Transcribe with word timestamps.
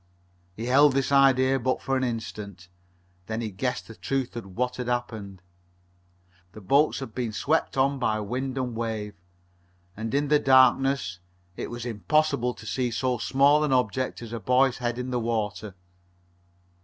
He 0.55 0.65
held 0.65 0.93
this 0.93 1.11
idea 1.11 1.59
but 1.59 1.79
for 1.79 1.95
an 1.95 2.03
instant. 2.03 2.69
Then 3.27 3.39
he 3.39 3.51
guessed 3.51 3.87
the 3.87 3.93
truth 3.93 4.35
of 4.35 4.57
what 4.57 4.77
had 4.77 4.87
happened. 4.87 5.43
The 6.53 6.59
boats 6.61 7.01
had 7.01 7.13
been 7.13 7.31
swept 7.31 7.77
on 7.77 7.99
by 7.99 8.19
wind 8.21 8.57
and 8.57 8.75
wave, 8.75 9.13
and, 9.95 10.11
in 10.15 10.29
the 10.29 10.39
darkness, 10.39 11.19
it 11.55 11.69
was 11.69 11.85
impossible 11.85 12.55
to 12.55 12.65
see 12.65 12.89
so 12.89 13.19
small 13.19 13.63
an 13.63 13.71
object 13.71 14.23
as 14.23 14.31
the 14.31 14.39
boy's 14.39 14.79
head 14.79 14.97
in 14.97 15.11
the 15.11 15.19
water. 15.19 15.75